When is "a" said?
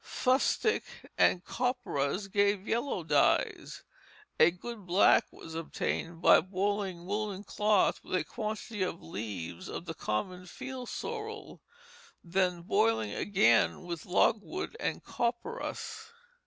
4.39-4.49, 8.15-8.23